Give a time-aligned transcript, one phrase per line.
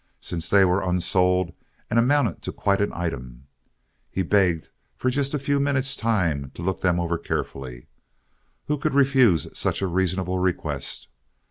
[0.19, 1.53] Since they were unsold,
[1.87, 3.45] and amounted to quite an item,
[4.09, 7.85] he begged for just a few minutes' time to look them over carefully.
[8.65, 11.07] Who could refuse such a reasonable request?